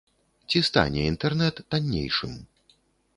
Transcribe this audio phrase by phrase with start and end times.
[0.53, 2.33] Ці стане інтэрнэт таннейшым?